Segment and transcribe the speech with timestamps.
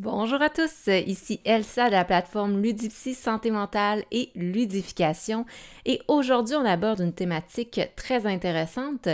[0.00, 5.44] Bonjour à tous, ici Elsa de la plateforme Ludipsy Santé mentale et ludification
[5.84, 9.08] et aujourd'hui on aborde une thématique très intéressante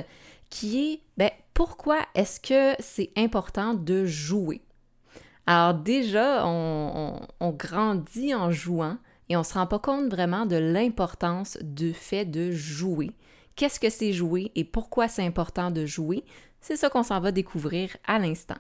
[0.51, 4.61] qui est ben, pourquoi est-ce que c'est important de jouer?
[5.47, 8.99] Alors déjà, on, grandit en jouant
[9.31, 13.11] et on ne se rend pas compte vraiment de l'importance du fait de jouer.
[13.57, 16.25] Qu'est-ce que c'est jouer et pourquoi c'est important de jouer?
[16.61, 18.59] C'est ça qu'on s'en va découvrir à l'instant.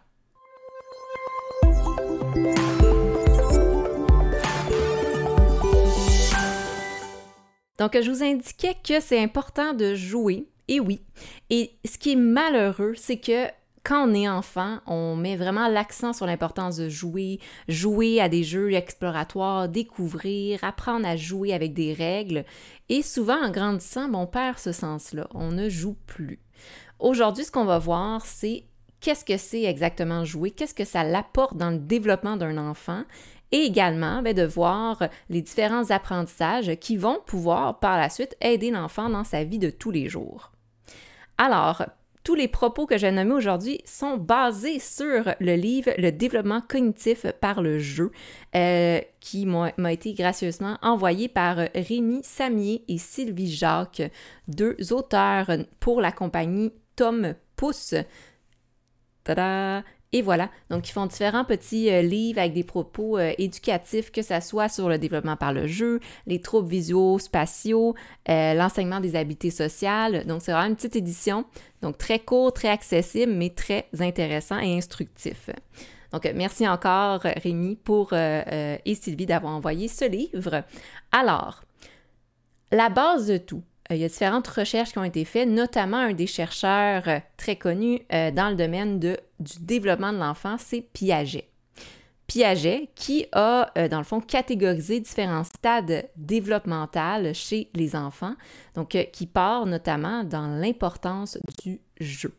[7.78, 11.02] Donc, je vous indiquais que c'est important de jouer, et oui.
[11.50, 13.46] Et ce qui est malheureux, c'est que
[13.84, 18.42] quand on est enfant, on met vraiment l'accent sur l'importance de jouer, jouer à des
[18.42, 22.46] jeux exploratoires, découvrir, apprendre à jouer avec des règles.
[22.88, 25.28] Et souvent, en grandissant, on perd ce sens-là.
[25.34, 26.40] On ne joue plus.
[26.98, 28.64] Aujourd'hui, ce qu'on va voir, c'est
[29.04, 33.04] qu'est-ce que c'est exactement jouer, qu'est-ce que ça l'apporte dans le développement d'un enfant
[33.52, 38.70] et également ben, de voir les différents apprentissages qui vont pouvoir par la suite aider
[38.70, 40.52] l'enfant dans sa vie de tous les jours.
[41.36, 41.84] Alors,
[42.22, 47.26] tous les propos que j'ai nommés aujourd'hui sont basés sur le livre Le développement cognitif
[47.42, 48.10] par le jeu,
[48.56, 54.00] euh, qui m'a été gracieusement envoyé par Rémi Samier et Sylvie Jacques,
[54.48, 57.94] deux auteurs pour la compagnie Tom Pousse.
[60.14, 64.22] Et voilà, donc ils font différents petits euh, livres avec des propos euh, éducatifs, que
[64.22, 67.96] ce soit sur le développement par le jeu, les troubles visuaux, spatiaux,
[68.28, 70.24] euh, l'enseignement des habiletés sociales.
[70.24, 71.44] Donc c'est vraiment une petite édition,
[71.82, 75.50] donc très court, très accessible, mais très intéressant et instructif.
[76.12, 80.62] Donc merci encore Rémi pour et Sylvie d'avoir envoyé ce livre.
[81.10, 81.64] Alors,
[82.70, 86.12] la base de tout, il y a différentes recherches qui ont été faites, notamment un
[86.12, 89.16] des chercheurs euh, très connus euh, dans le domaine du
[89.60, 91.48] développement de l'enfant, c'est Piaget.
[92.26, 98.34] Piaget, qui a, dans le fond, catégorisé différents stades développementaux chez les enfants,
[98.74, 102.34] donc qui part notamment dans l'importance du jeu.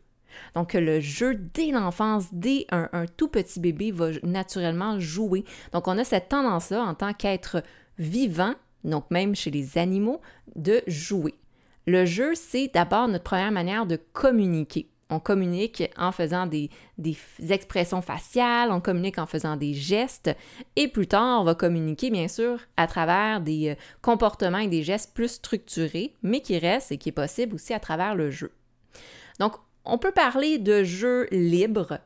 [0.54, 5.44] Donc, le jeu dès l'enfance, dès un, tout petit bébé, va naturellement jouer.
[5.72, 7.62] Donc, on a cette tendance-là en tant qu'être
[7.98, 8.54] vivant
[8.86, 10.20] donc même chez les animaux,
[10.54, 11.34] de jouer.
[11.86, 14.88] Le jeu, c'est d'abord notre première manière de communiquer.
[15.08, 16.68] On communique en faisant des,
[17.48, 20.34] expressions faciales, on communique en faisant des gestes,
[20.74, 24.82] et plus tard, on va communiquer, bien sûr, à travers des euh, comportements et des
[24.82, 28.50] gestes plus structurés, mais qui restent et qui est possible aussi à travers le jeu.
[29.38, 29.52] Donc,
[29.84, 32.00] on peut parler de jeux libres,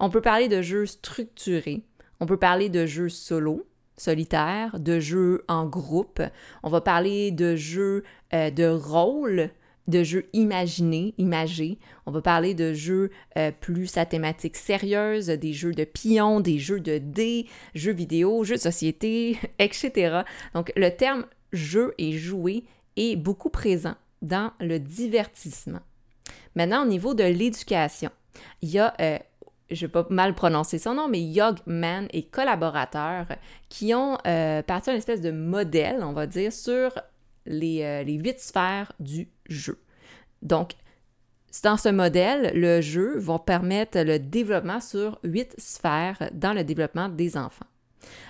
[0.00, 1.82] on peut parler de jeux structurés,
[2.20, 3.66] on peut parler de jeux solo,
[3.96, 6.22] solitaire, de jeux en groupe.
[6.62, 9.50] On va parler de jeux euh, de rôle,
[9.88, 11.78] de jeux imaginés, imagés.
[12.06, 16.58] On va parler de jeux euh, plus à thématique sérieuse, des jeux de pions, des
[16.58, 20.22] jeux de dés, jeux vidéo, jeux de société, etc.
[20.54, 22.64] Donc le terme jeu et jouer
[22.96, 25.80] est beaucoup présent dans le divertissement.
[26.54, 28.10] Maintenant, au niveau de l'éducation,
[28.62, 29.18] il y a euh,
[29.70, 33.26] je vais pas mal prononcer son nom, mais Yogman et collaborateurs
[33.68, 36.92] qui ont euh, parti d'une espèce de modèle, on va dire, sur
[37.46, 39.78] les, euh, les huit sphères du jeu.
[40.42, 40.72] Donc,
[41.62, 47.08] dans ce modèle, le jeu va permettre le développement sur huit sphères dans le développement
[47.08, 47.66] des enfants.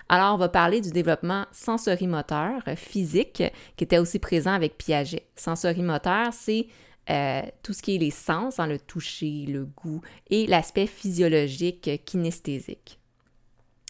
[0.08, 3.42] Alors, on va parler du développement sensorimoteur, physique,
[3.76, 5.26] qui était aussi présent avec Piaget.
[5.34, 6.68] Sensorimoteur, c'est
[7.08, 12.04] euh, tout ce qui est les sens, hein, le toucher, le goût et l'aspect physiologique
[12.04, 12.98] kinesthésique.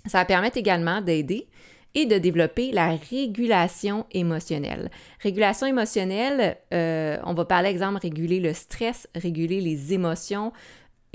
[0.06, 1.48] Ça va permettre également d'aider
[1.94, 4.90] et de développer la régulation émotionnelle.
[5.20, 10.52] Régulation émotionnelle, euh, on va parler exemple réguler le stress, réguler les émotions.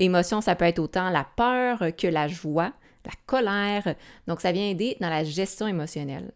[0.00, 2.72] Émotion, ça peut être autant la peur que la joie,
[3.04, 3.94] la colère.
[4.26, 6.32] Donc, ça vient aider dans la gestion émotionnelle.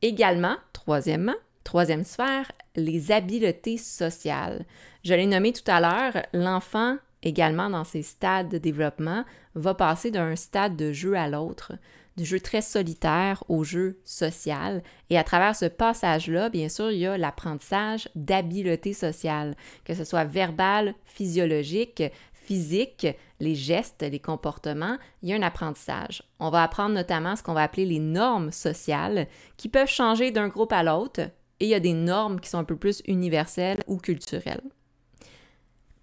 [0.00, 1.34] Également, troisièmement,
[1.70, 4.66] Troisième sphère, les habiletés sociales.
[5.04, 10.10] Je l'ai nommé tout à l'heure, l'enfant, également dans ses stades de développement, va passer
[10.10, 11.74] d'un stade de jeu à l'autre,
[12.16, 14.82] du jeu très solitaire au jeu social.
[15.10, 20.02] Et à travers ce passage-là, bien sûr, il y a l'apprentissage d'habiletés sociales, que ce
[20.02, 22.02] soit verbal, physiologique,
[22.32, 23.06] physique,
[23.38, 26.24] les gestes, les comportements, il y a un apprentissage.
[26.40, 30.48] On va apprendre notamment ce qu'on va appeler les normes sociales qui peuvent changer d'un
[30.48, 31.30] groupe à l'autre
[31.60, 34.62] et il y a des normes qui sont un peu plus universelles ou culturelles.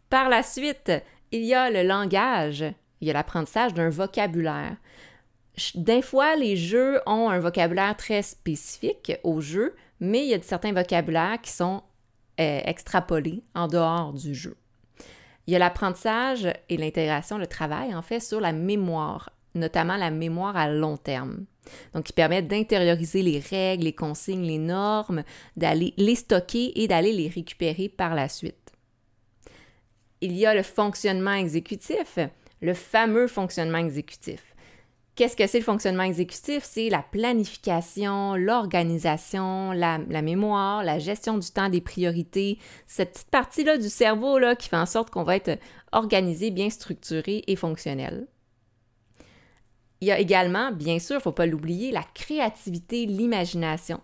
[0.09, 0.91] Par la suite,
[1.31, 2.63] il y a le langage,
[3.01, 4.77] il y a l'apprentissage d'un vocabulaire.
[5.75, 10.41] Des fois, les jeux ont un vocabulaire très spécifique au jeu, mais il y a
[10.41, 11.81] certains vocabulaires qui sont
[12.39, 14.55] euh, extrapolés en dehors du jeu.
[15.47, 20.11] Il y a l'apprentissage et l'intégration, le travail en fait sur la mémoire notamment la
[20.11, 21.45] mémoire à long terme.
[21.93, 25.23] Donc, qui permet d'intérioriser les règles, les consignes, les normes,
[25.55, 28.55] d'aller les stocker et d'aller les récupérer par la suite.
[30.21, 32.17] Il y a le fonctionnement exécutif,
[32.61, 34.55] le fameux fonctionnement exécutif.
[35.17, 36.63] Qu'est-ce que c'est le fonctionnement exécutif?
[36.63, 43.79] C'est la planification, l'organisation, la, mémoire, la gestion du temps, des priorités, cette petite partie-là
[43.79, 45.57] du cerveau là, qui fait en sorte qu'on va être
[45.91, 48.27] organisé, bien structuré et fonctionnel.
[50.01, 53.99] Il y a également, bien sûr, il ne faut pas l'oublier, la créativité, l'imagination.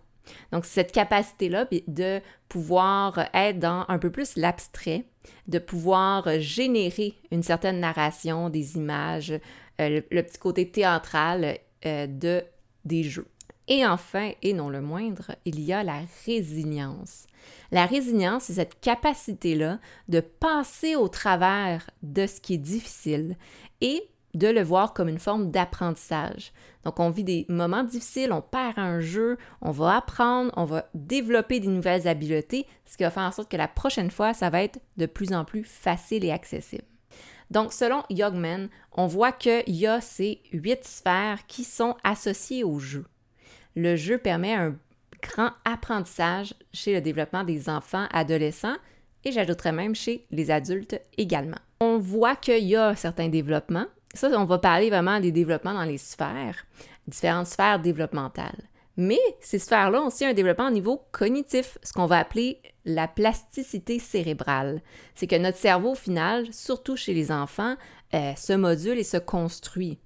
[0.51, 5.05] Donc, cette capacité-là de pouvoir être dans un peu plus l'abstrait,
[5.47, 9.33] de pouvoir générer une certaine narration, des images,
[9.81, 12.43] euh, le, petit côté théâtral euh, de,
[12.85, 13.27] des jeux.
[13.67, 17.27] Et enfin, et non le moindre, il y a la résilience.
[17.71, 19.79] La résilience, c'est cette capacité-là
[20.09, 23.37] de passer au travers de ce qui est difficile
[23.81, 26.51] et de le voir comme une forme d'apprentissage.
[26.83, 30.89] Donc, on vit des moments difficiles, on perd un jeu, on va apprendre, on va
[30.93, 34.49] développer des nouvelles habiletés, ce qui va faire en sorte que la prochaine fois, ça
[34.49, 36.83] va être de plus en plus facile et accessible.
[37.51, 42.79] Donc, selon Yogman, on voit qu'il y a ces huit sphères qui sont associées au
[42.79, 43.05] jeu.
[43.75, 44.75] Le jeu permet un
[45.21, 48.75] grand apprentissage chez le développement des enfants, adolescents
[49.23, 51.57] et j'ajouterais même chez les adultes également.
[51.79, 53.85] On voit qu'il y a certains développements.
[54.13, 56.65] Ça, on va parler vraiment des développements dans les sphères,
[57.07, 58.69] différentes sphères développementales.
[58.95, 63.07] Mais ces sphères-là ont aussi un développement au niveau cognitif, ce qu'on va appeler la
[63.07, 64.81] plasticité cérébrale.
[65.15, 67.75] C'est que notre cerveau, au final, surtout chez les enfants,
[68.13, 69.97] euh, se module et se construit.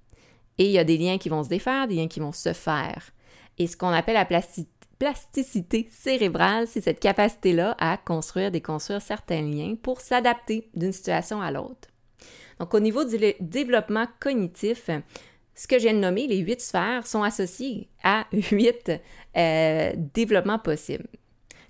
[0.56, 2.54] Et il y a des liens qui vont se défaire, des liens qui vont se
[2.54, 3.10] faire.
[3.58, 4.24] Et ce qu'on appelle la
[4.98, 11.50] plasticité cérébrale, c'est cette capacité-là à construire, déconstruire certains liens pour s'adapter d'une situation à
[11.50, 11.88] l'autre.
[12.58, 14.90] Donc, au niveau du développement cognitif,
[15.54, 18.92] ce que de nommer, les huit sphères, sont associées à huit
[19.36, 21.08] euh, développements possibles.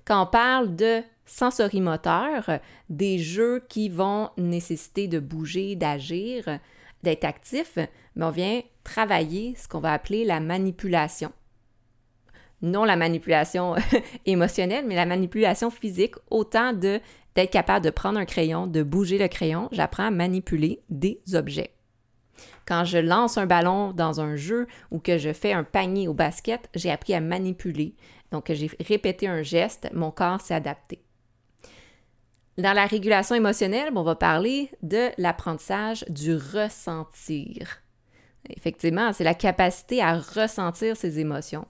[0.05, 6.59] Quand on parle de sensorimoteur, des jeux qui vont nécessiter de bouger, d'agir,
[7.03, 11.33] d'être actif, mais ben, on vient travailler ce qu'on va appeler la manipulation.
[12.63, 13.77] Non la manipulation
[14.27, 19.29] émotionnelle, mais la manipulation physique, autant d'être capable de prendre un crayon, de bouger le
[19.29, 21.73] crayon, j'apprends à manipuler des objets.
[22.67, 26.15] Quand je lance un ballon dans un jeu ou que je fais un panier au
[26.15, 27.95] basket, j'ai appris à manipuler.
[28.31, 31.01] Donc, j'ai répété un geste, mon corps s'est adapté.
[32.59, 37.79] Dans la régulation émotionnelle, on va parler de l'apprentissage du ressentir.
[38.51, 41.67] Effectivement, c'est la capacité à ressentir ses émotions.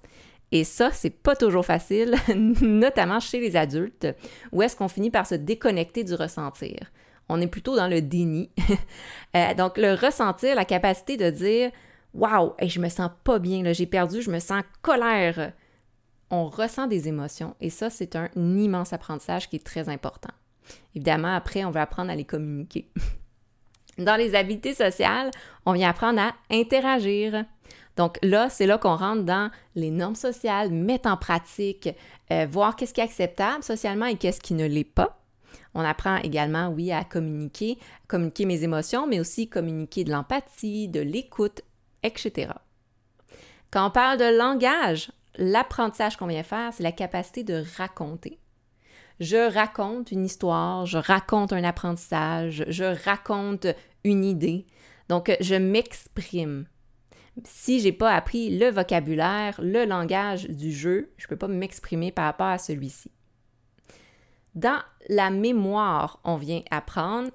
[0.50, 2.14] Et ça, c'est pas toujours facile,
[2.62, 4.08] notamment chez les adultes,
[4.52, 6.90] où est-ce qu'on finit par se déconnecter du ressentir
[7.28, 8.50] on est plutôt dans le déni.
[9.36, 11.70] Euh, donc, le ressentir, la capacité de dire
[12.14, 15.52] Waouh, je me sens pas bien, j'ai perdu, je me sens colère.
[16.30, 20.32] On ressent des émotions et ça, c'est un immense apprentissage qui est très important.
[20.94, 22.90] Évidemment, après, on va apprendre à les communiquer.
[23.98, 25.30] Dans les habiletés sociales,
[25.66, 27.44] on vient apprendre à interagir.
[27.98, 31.88] Donc là, c'est là qu'on rentre dans les normes sociales, mettre en pratique,
[32.30, 35.20] euh, voir qu'est-ce qui est acceptable socialement et qu'est-ce qui ne l'est pas.
[35.74, 41.00] On apprend également, oui, à communiquer, communiquer mes émotions, mais aussi communiquer de l'empathie, de
[41.00, 41.62] l'écoute,
[42.04, 42.52] etc.
[43.72, 48.38] Quand on parle de langage, l'apprentissage qu'on vient faire, c'est la capacité de raconter.
[49.18, 53.66] Je raconte une histoire, je raconte un apprentissage, je raconte
[54.04, 54.66] une idée.
[55.08, 56.66] Donc, je m'exprime.
[57.44, 62.24] Si j'ai pas appris le vocabulaire, le langage du jeu, je peux pas m'exprimer par
[62.24, 63.10] rapport à celui-ci.
[64.54, 67.30] Dans la mémoire, on vient apprendre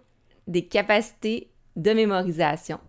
[0.48, 2.79] des capacités de mémorisation.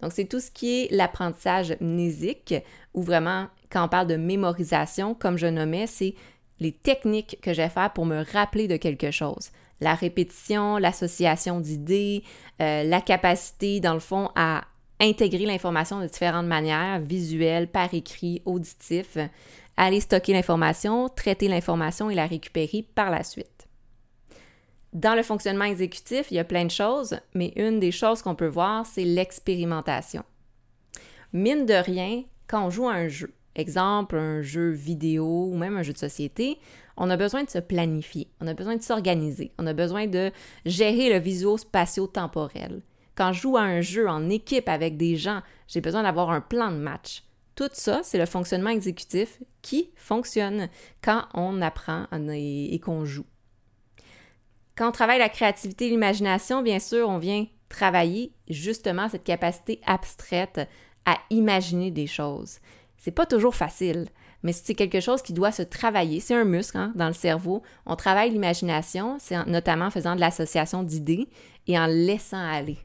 [0.00, 2.54] Donc, c'est tout ce qui est l'apprentissage mnésique,
[2.94, 6.14] ou vraiment, quand on parle de mémorisation, comme je nommais, c'est
[6.60, 9.50] les techniques que j'ai faire pour me rappeler de quelque chose.
[9.80, 12.22] La répétition, l'association d'idées,
[12.60, 14.62] euh, la capacité, dans le fond, à
[15.02, 19.18] intégrer l'information de différentes manières, visuelles, par écrit, auditif,
[19.76, 23.66] aller stocker l'information, traiter l'information et la récupérer par la suite.
[24.92, 28.34] Dans le fonctionnement exécutif, il y a plein de choses, mais une des choses qu'on
[28.34, 30.22] peut voir, c'est l'expérimentation.
[31.32, 35.78] Mine de rien, quand on joue à un jeu, exemple un jeu vidéo ou même
[35.78, 36.58] un jeu de société,
[36.98, 40.30] on a besoin de se planifier, on a besoin de s'organiser, on a besoin de
[40.66, 42.82] gérer le visuo-spatio-temporel.
[43.14, 46.40] Quand je joue à un jeu en équipe avec des gens, j'ai besoin d'avoir un
[46.40, 47.24] plan de match.
[47.54, 50.68] Tout ça, c'est le fonctionnement exécutif qui fonctionne
[51.02, 53.26] quand on apprend et qu'on joue.
[54.74, 59.80] Quand on travaille la créativité et l'imagination, bien sûr, on vient travailler justement cette capacité
[59.86, 60.60] abstraite
[61.04, 62.58] à imaginer des choses.
[62.96, 64.08] C'est pas toujours facile,
[64.42, 66.20] mais c'est quelque chose qui doit se travailler.
[66.20, 67.62] C'est un muscle hein, dans le cerveau.
[67.84, 71.28] On travaille l'imagination, c'est notamment en faisant de l'association d'idées
[71.66, 72.78] et en laissant aller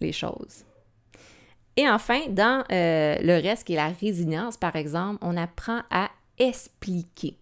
[0.00, 0.64] les choses.
[1.76, 6.10] Et enfin, dans euh, le reste qui est la résilience, par exemple, on apprend à
[6.38, 7.36] expliquer.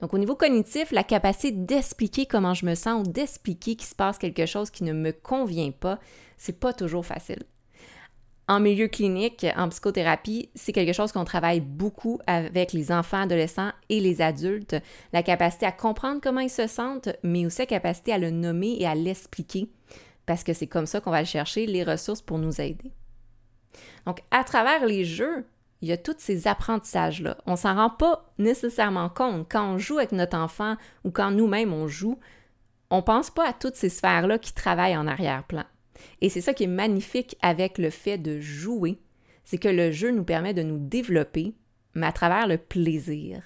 [0.00, 3.94] Donc au niveau cognitif, la capacité d'expliquer comment je me sens ou d'expliquer qu'il se
[3.94, 5.98] passe quelque chose qui ne me convient pas,
[6.36, 7.42] c'est pas toujours facile.
[8.46, 13.70] En milieu clinique, en psychothérapie, c'est quelque chose qu'on travaille beaucoup avec les enfants, adolescents
[13.88, 14.76] et les adultes.
[15.14, 18.76] La capacité à comprendre comment ils se sentent, mais aussi la capacité à le nommer
[18.78, 19.70] et à l'expliquer,
[20.26, 22.92] parce que c'est comme ça qu'on va chercher les ressources pour nous aider.
[24.06, 25.44] Donc, à travers les jeux,
[25.82, 27.36] il y a tous ces apprentissages-là.
[27.46, 29.46] On s'en rend pas nécessairement compte.
[29.50, 32.18] Quand on joue avec notre enfant ou quand nous-mêmes on joue,
[32.90, 35.64] on pense pas à toutes ces sphères-là qui travaillent en arrière-plan.
[36.20, 38.98] Et c'est ça qui est magnifique avec le fait de jouer,
[39.44, 41.54] c'est que le jeu nous permet de nous développer,
[41.94, 43.42] mais à travers le plaisir.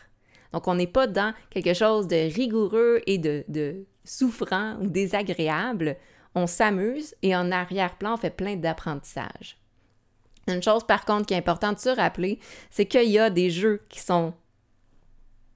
[0.53, 5.97] Donc on n'est pas dans quelque chose de rigoureux et de souffrant ou désagréable.
[6.41, 9.59] On s'amuse et en arrière-plan, on fait plein d'apprentissages.
[10.47, 12.39] Une chose par contre qui est importante de se rappeler,
[12.71, 14.33] c'est qu'il y a des jeux qui sont,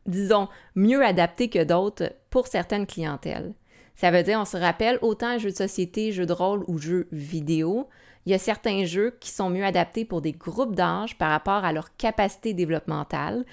[0.06, 3.54] disons, mieux adaptés que d'autres pour certaines clientèles.
[3.94, 7.06] Ça veut dire, on se rappelle, autant jeux de société, jeux de rôle ou jeux
[7.12, 7.88] vidéo,
[8.26, 11.64] il y a certains jeux qui sont mieux adaptés pour des groupes d'âge par rapport
[11.64, 13.44] à leur capacité développementale,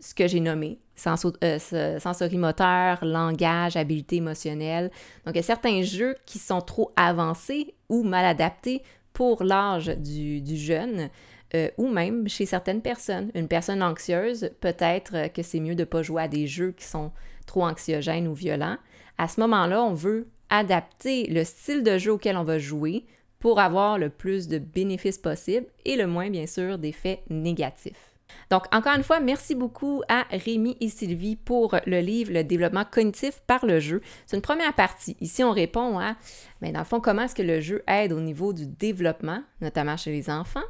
[0.00, 4.90] ce que j'ai nommé, euh, sensorimoteur, langage, habileté émotionnelle.
[5.24, 10.42] Donc, il y certains jeux qui sont trop avancés ou mal adaptés pour l'âge du,
[10.56, 11.08] jeune.
[11.54, 13.30] Euh, ou même chez certaines personnes.
[13.34, 16.84] Une personne anxieuse, peut-être que c'est mieux de ne pas jouer à des jeux qui
[16.84, 17.10] sont
[17.46, 18.76] trop anxiogènes ou violents
[19.18, 23.04] à ce moment-là, on veut adapter le style de jeu auquel on va jouer
[23.40, 28.07] pour avoir le plus de bénéfices possibles et le moins, bien sûr, d'effets négatifs.
[28.50, 32.84] Donc, encore une fois, merci beaucoup à Rémi et Sylvie pour le livre Le développement
[32.84, 34.00] cognitif par le jeu.
[34.26, 35.16] C'est une première partie.
[35.20, 36.16] Ici, on répond à,
[36.60, 39.42] mais ben, dans le fond, comment est-ce que le jeu aide au niveau du développement,
[39.60, 40.64] notamment chez les enfants.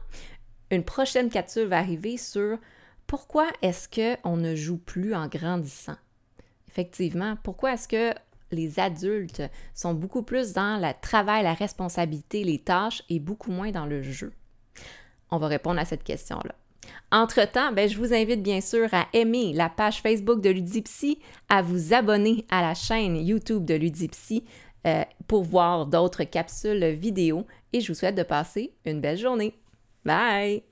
[0.70, 2.58] Une prochaine capsule va arriver sur
[3.06, 5.96] pourquoi est-ce qu'on ne joue plus en grandissant.
[6.68, 8.12] Effectivement, pourquoi est-ce que
[8.50, 9.42] les adultes
[9.74, 14.02] sont beaucoup plus dans le travail, la responsabilité, les tâches et beaucoup moins dans le
[14.02, 14.32] jeu?
[15.30, 16.54] On va répondre à cette question-là.
[17.10, 21.18] Entre-temps, ben, je vous invite bien sûr à aimer la page Facebook de Ludipsy,
[21.48, 24.44] à vous abonner à la chaîne YouTube de Ludipsy
[24.86, 29.54] euh, pour voir d'autres capsules vidéo et je vous souhaite de passer une belle journée.
[30.04, 30.62] Bye!